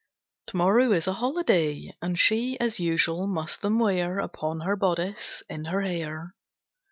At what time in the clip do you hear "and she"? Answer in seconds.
2.01-2.59